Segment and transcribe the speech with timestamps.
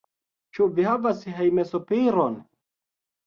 [0.57, 2.39] Ĉu vi havas hejmsopiron?